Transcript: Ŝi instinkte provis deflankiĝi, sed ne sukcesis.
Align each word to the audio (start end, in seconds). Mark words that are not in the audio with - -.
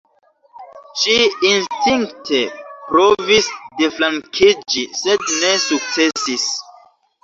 Ŝi 1.01 1.17
instinkte 1.49 2.41
provis 2.89 3.53
deflankiĝi, 3.85 4.89
sed 5.05 5.31
ne 5.41 5.57
sukcesis. 5.71 6.53